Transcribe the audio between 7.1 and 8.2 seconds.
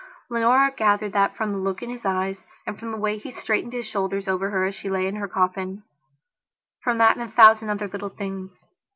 and a thousand other little